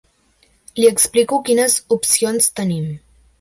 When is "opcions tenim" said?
1.97-2.89